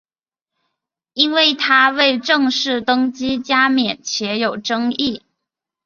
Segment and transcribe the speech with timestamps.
[1.13, 5.21] 因为他未正式登基加冕且有争议。